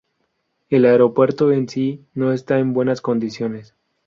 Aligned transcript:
El 0.71 0.85
aeropuerto 0.85 1.51
en 1.51 1.69
sí 1.69 2.03
no 2.15 2.31
está 2.33 2.57
en 2.57 2.73
buenas 2.73 3.01
condiciones. 3.01 3.75